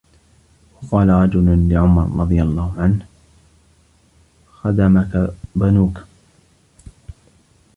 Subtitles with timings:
[0.83, 3.05] وَقَالَ رَجُلٌ لِعُمَرَ رَضِيَ اللَّهُ عَنْهُ
[4.61, 6.01] خَدَمَك بَنُوك